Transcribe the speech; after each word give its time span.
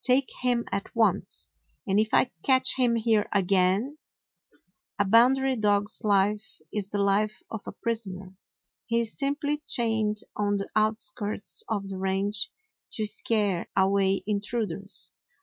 Take 0.00 0.30
him 0.40 0.64
at 0.72 0.96
once, 0.96 1.50
and 1.86 2.00
if 2.00 2.14
I 2.14 2.30
catch 2.42 2.76
him 2.78 2.96
here 2.96 3.28
again 3.34 3.98
—!"A 4.98 5.04
Boundary 5.04 5.56
dog's 5.56 6.00
life 6.02 6.62
is 6.72 6.88
the 6.88 7.02
life 7.02 7.42
of 7.50 7.60
a 7.66 7.72
pris 7.72 8.08
oner. 8.08 8.34
He 8.86 9.00
is 9.00 9.18
simply 9.18 9.58
chained 9.68 10.20
on 10.34 10.56
the 10.56 10.70
outskirts 10.74 11.64
of 11.68 11.90
the 11.90 11.98
range 11.98 12.50
to 12.92 13.04
scare 13.04 13.68
away 13.76 14.22
1 14.24 14.24
intruders. 14.36 15.12